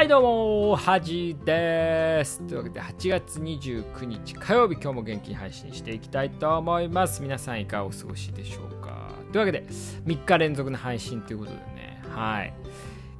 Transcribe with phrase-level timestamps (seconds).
[0.00, 2.40] はいどうも、はじです。
[2.46, 7.20] というわけで、8月29日火曜日、今日も元気に配信していきたいと思います。
[7.20, 9.66] 皆さんいかがお過ごしでしょうかというわけで、
[10.06, 12.54] 3日連続の配信ということでね、はい。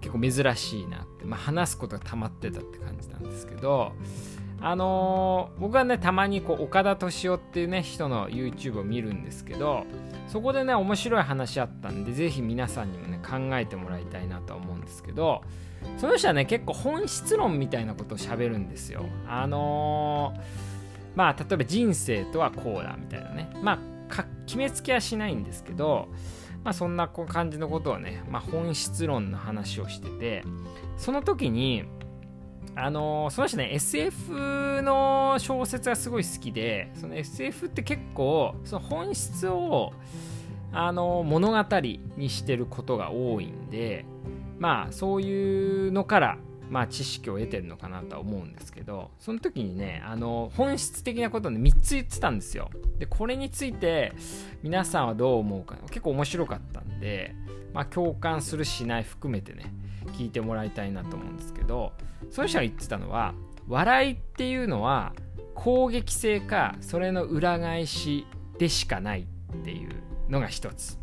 [0.00, 3.92] 結構珍しいなって、まあ、話すことが溜まってたって感じなんですけど、
[4.62, 9.84] あのー、僕はね、たまにこう岡田敏夫っていうね、人の YouTube を見るんですけど、
[10.28, 15.42] そこでね、面白い話あったんで、ぜひ皆さんにもね、考えてもらいたいなと思うんですけど、
[15.96, 19.04] その人はね結構本質論みたいなことをしゃべるんですよ。
[19.26, 20.40] あのー、
[21.14, 23.50] まあ例えば人生とはこうだみたいなね。
[23.62, 23.90] まあ
[24.46, 26.08] 決めつけはしないんですけど
[26.64, 30.42] まあそんな感じのことをね、まあ、本質論の話をしてて
[30.96, 31.84] その時に
[32.76, 39.92] あのー、その人ね SF の小説がすごい好きでその SF って結構その本質を
[40.72, 41.80] あのー、物語
[42.16, 44.04] にしてることが多いんで
[44.58, 46.38] まあそういうのから
[46.70, 52.70] まあ知識を得てるのかなとは思うんですけどその時にねあの本質的なことをね3つ言ってたんですよ。
[52.98, 54.12] でこれについて
[54.62, 57.34] 皆さんはどう思うか結構面白かったんで
[57.74, 59.74] まあ共感するしない含めてね
[60.12, 61.92] 聞いてもらいたいなと思うんですけど
[62.30, 63.34] その人が言ってたのは
[63.68, 65.12] 笑いっていうのは
[65.54, 68.26] 攻撃性かそれの裏返し
[68.58, 69.90] でしかないっていう
[70.28, 70.98] のが一つ。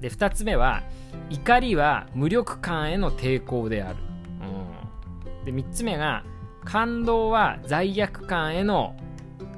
[0.00, 0.82] で2つ目は
[1.30, 3.98] 怒りは無力感への抵抗である、
[4.42, 6.24] うん、で3つ目が
[6.64, 8.96] 感動は罪悪感への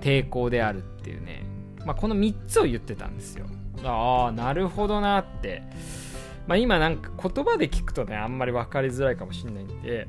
[0.00, 1.44] 抵抗であるっていうね、
[1.84, 3.46] まあ、この3つを言ってたんですよ。
[3.84, 5.62] ああなるほどなって、
[6.46, 10.06] まあ、今なんか言葉で聞くとねあんまり分かりづらいかもしれないんで、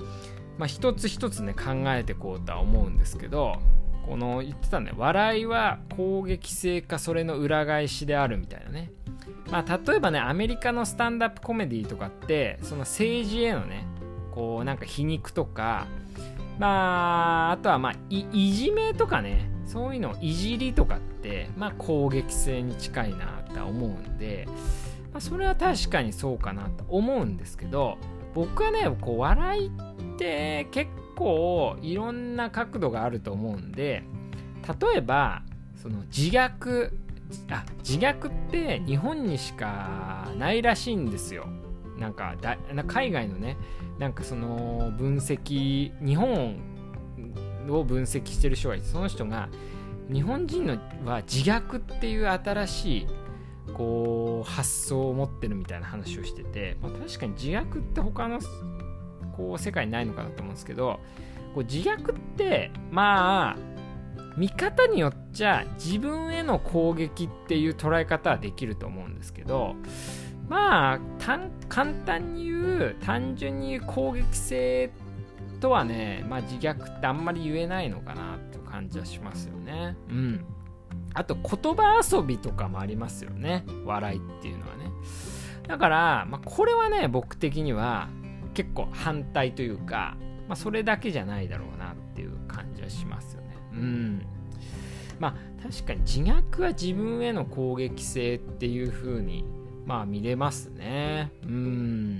[0.58, 3.56] まあ、一つ一つね考えてこうとは思うんですけど
[4.06, 8.92] この言ってたね笑いは攻撃性かそれの裏返しであるみたいなね。
[9.50, 13.86] まあ、例えばねアメリカのスタンダップコメディとかってその政治へのね
[14.32, 15.88] こうなんか皮肉とか
[16.60, 24.47] まああとはまあいじめとかねそういうのいじりとかってまあ攻撃性に近いなとは思うんで、
[25.17, 27.97] まあ、それは確かにそうかなと思うんですけど
[28.35, 29.72] 僕はねこう笑いっ
[30.16, 34.03] て結構いろんな角度があると思うんで
[34.79, 35.41] 例えば
[35.81, 36.91] その自虐
[37.50, 41.47] あ自虐って日本にしかないらしいんですよ。
[41.97, 42.55] なんかだ
[42.85, 43.57] 海外のね
[43.97, 46.59] なんかその分析日本
[47.69, 49.49] を分析してる人がいてその人が
[50.13, 53.07] 日本人のは自虐っていう新しい
[53.73, 58.39] こう発想を持ってるみたいな話をしてて、まあ、確かに自虐って他の
[59.35, 61.00] こう世界にないのかなと思うんですけど
[61.53, 63.78] こう自虐ってまあ
[64.38, 69.75] 見方によっちゃ自分への攻撃っていう捉え方はできると思うんですけど
[70.47, 71.49] まあ簡
[72.05, 74.91] 単に言う単純に言う攻撃性
[75.59, 79.97] とはね、まあ、自虐ってあんまり言えないのかなって感じはしますよね。
[80.09, 80.45] うん。
[81.17, 83.66] あと言葉遊びとかもありますよね。
[83.85, 84.91] 笑いっていうのはね。
[85.67, 88.07] だから、まあ、これはね、僕的には
[88.53, 90.16] 結構反対というか、
[90.47, 93.47] まあ、それだけじゃないだろうなっていう感じはしますよね。
[93.72, 94.25] うん。
[95.19, 99.44] まあ確かに自虐は自分への攻撃性っていう風に
[99.88, 101.31] まあ見れますね。
[101.44, 102.19] うん。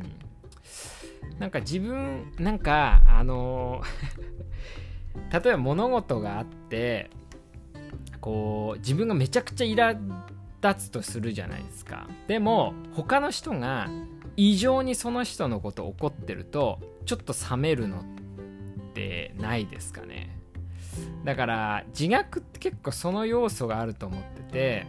[1.38, 3.84] なんか自分、なんかあの
[5.32, 7.12] 例えば物事があって、
[8.28, 9.98] こう自分がめちゃくちゃ苛
[10.62, 12.10] 立つとするじゃないですか。
[12.28, 13.88] でも他の人が
[14.36, 18.04] 異常にその人のこと怒ってるとちょっと冷めるのっ
[18.94, 20.38] てないですかね
[21.24, 24.88] だから自虐って結構その要素があると思ってて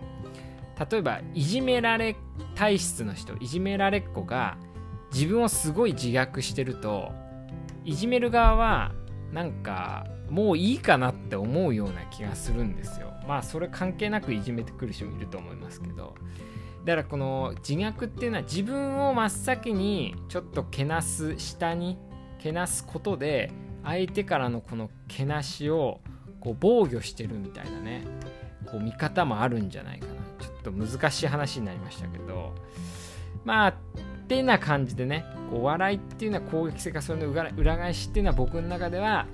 [0.91, 2.17] 例えばいじめられ
[2.57, 4.59] 体質の人いじめられっ子が
[5.13, 7.13] 自分をすごい自虐してると
[7.85, 8.93] いじめる側は
[9.33, 13.13] なんかもういいかなって思うような気がするんですよ。
[13.27, 16.15] まあそれ関係なくいじめてくる人もいると思いますけど。
[16.85, 21.99] だからこの自虐っていうのは自分を真っ先にちょっとけなす下に
[22.39, 23.51] けなすことで
[23.85, 26.01] 相手からのこのけなしを
[26.41, 28.07] こう防御してるみたいなね
[28.65, 30.13] こう見方もあるんじゃないかな。
[30.39, 32.55] ちょっと難しい話になりましたけど。
[33.45, 33.75] まあ
[34.29, 39.27] ってな感じでねこう笑いっていうのは攻撃性かそれの裏返しっていうのは僕の中では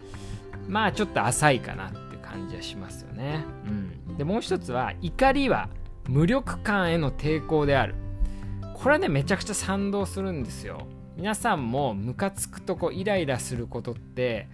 [0.69, 3.45] まあちょっと浅いかなって感じはしますよね。
[3.67, 5.69] うん、でもう一つは怒りは
[6.09, 7.97] 無力感への抵抗である。
[8.75, 10.87] これはねめちゃくちゃ賛同するんですよ。
[11.17, 14.49] 皆さんもムカつくとこイライラすることって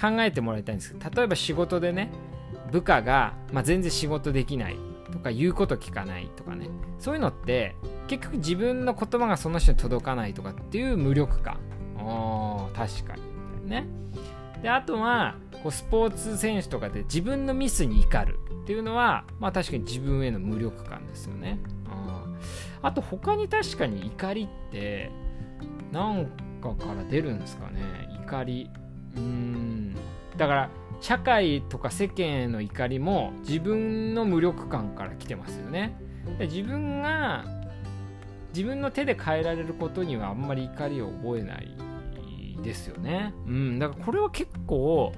[0.00, 2.10] 考えてもらいたいんですけど例えば仕事でね
[2.70, 4.76] 部下が、まあ、全然仕事できない
[5.12, 6.68] とか言うこと聞かないとかね
[6.98, 7.76] そういうのって
[8.06, 11.58] 結局自分の言葉がその人に届かないとかっていう無力感。
[11.98, 13.70] あ確かに。
[13.70, 13.86] ね。
[14.62, 21.58] であとはこうスポーツ選手とかで自分のミスに怒るっていうのは、まあ、確かに自分への無力感ですよね。
[22.82, 25.10] あと他に確かに怒りって
[25.90, 26.26] 何
[26.60, 27.80] かから出るんですかね。
[28.26, 28.70] 怒り。
[29.16, 29.94] うん。
[30.36, 35.96] だから社会とか世間への怒りも自分の無力感から来てますよね。
[36.40, 37.44] 自分が
[38.54, 41.76] 自分の手で変えられることにはあんまり怒りを覚えない
[42.62, 43.34] ですよね。
[43.46, 43.78] うん。
[43.78, 45.12] だからこれは結構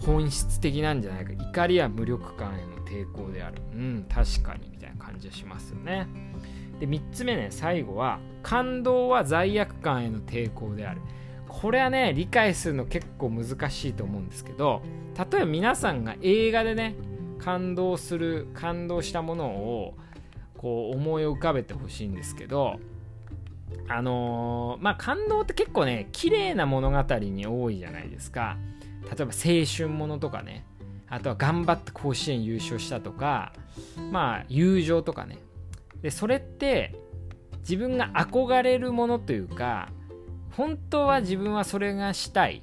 [0.00, 1.32] 本質的なんじゃないか。
[1.32, 3.62] 怒りは無力感への抵抗である。
[3.72, 4.06] うん。
[4.08, 6.08] 確かにみたいな感じはしますよね。
[6.80, 11.00] で3つ目ね最後は感動は罪悪感への抵抗である。
[11.48, 14.82] これはね理解するの結構難しいと思うんですけど
[15.16, 16.96] 例えば皆さんが映画でね
[17.38, 19.94] 感動する感動したものを
[20.62, 22.78] こう思い浮かべてほしいんですけど
[23.88, 28.56] あのー、まあ感動って結構ね綺麗な物語に多いじゃないですか。
[29.04, 30.64] 例えば青春ものとかね。
[31.08, 33.52] あとは頑張って甲子園優勝したとか
[34.10, 35.38] まあ友情とかね。
[36.00, 36.94] でそれって
[37.58, 39.90] 自分が憧れるものというか
[40.56, 42.62] 本当は自分はそれがしたい。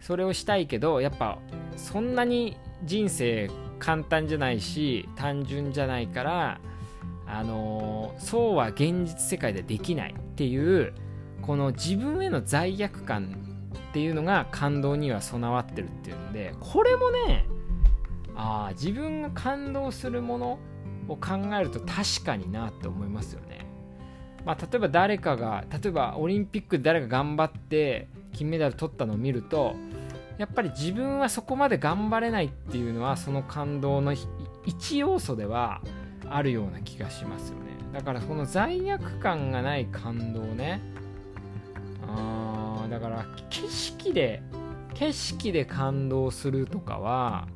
[0.00, 1.38] それをしたいけどやっぱ
[1.76, 6.60] そんなに人生簡単じゃないし単純じゃないから
[7.32, 10.92] あの、そうは現実世界でできないっていう
[11.42, 13.36] この自分への罪悪感
[13.90, 17.46] っていうのが感動には備わってるっていうんでこれもね
[18.36, 20.58] あ自分が感動するもの
[21.08, 23.66] を考えると確かになって思いますよね。
[24.44, 29.74] まあ、例えば誰かが例えばオリンピックで誰か頑張って金メダル取ったのを見ると
[30.38, 34.14] やっぱり自分はそこまで頑張れないっていうのはその感動の
[34.64, 35.82] 一要素では
[36.30, 37.64] あるような気がしますよね。
[37.92, 40.80] だからこの罪悪感がない感動ね。
[42.06, 44.42] あだから景色で
[44.94, 47.48] 景色で感動するとかは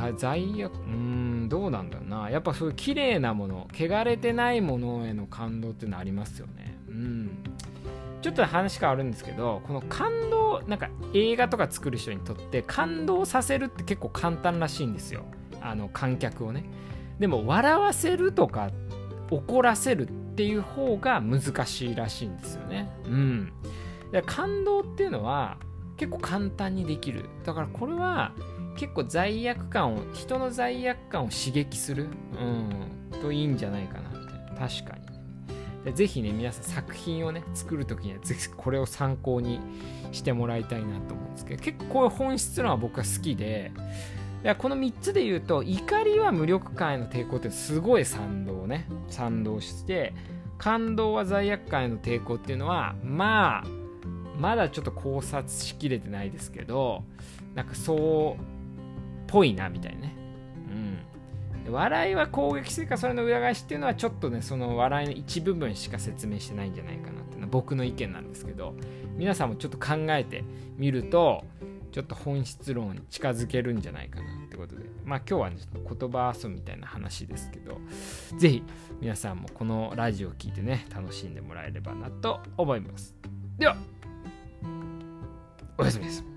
[0.00, 2.30] か罪悪うんどうなんだろうな。
[2.30, 6.76] やっぱそういう綺麗なもの汚れてないものへの感動っていうのありますよね。
[6.88, 7.30] うん。
[8.22, 15.24] ちょっと話変わるんですけどこの感動なんか映画とか作る人にとって感動させるって結構簡単らしいんですよ。
[15.60, 16.64] あの観客をね。
[17.18, 18.70] でも笑わせるとか
[19.30, 22.90] 怒らせるっていう方が難しいらしいんですよね。
[23.04, 23.52] うん。
[24.26, 25.58] 感動っていうのは
[25.96, 27.26] 結構簡単にできる。
[27.44, 28.32] だからこれは
[28.76, 32.06] 結構罪悪感を人の罪悪感を刺激する、
[32.40, 34.68] うん、といいんじゃないかなみたいな。
[34.68, 35.10] 確かに
[35.84, 39.60] でぜひね皆さん作品をね作る時にはぜひこれを参考に
[40.12, 43.72] してもらいたいなと思うんですけど結構こういう本質のは僕は好きで
[44.42, 50.14] やこの3つで言うと怒りは無力感への抵抗ってすごい賛同ね賛同して
[50.56, 53.80] 感動は罪悪感への抵抗っていうのはまあ
[54.38, 57.04] まだちょっと考察しきれてないですけど
[57.54, 58.44] なんかそうっ
[59.26, 60.16] ぽいなみたいなね。
[61.66, 61.72] うん。
[61.72, 68.74] 笑いは攻撃するかそれの裏返しっていうのはちょっとねその笑いの一部分しか説明してないんじゃないかなっていうのは僕の意見なんですけど
[69.16, 70.42] 皆さんもちょっと考えて
[70.78, 71.44] みると
[71.90, 74.84] ちょっと本質論に近づけるんじゃないかなってことで。
[75.04, 77.78] まあ今日はちょっと言葉遊びみたいな話ですけど
[78.38, 78.62] 是非
[79.00, 83.14] 皆さんもこのラジオを聴いてね楽しんでもらえればなと思います。
[83.58, 83.76] では
[85.78, 86.29] おやすみです。